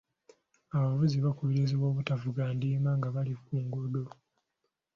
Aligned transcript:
Abavuzi 0.75 1.17
bakubirizibwa 1.25 1.85
obutavuga 1.91 2.43
ndiima 2.55 2.91
nga 2.97 3.07
bali 3.15 3.33
ku 3.41 3.49
luguudo. 3.57 4.03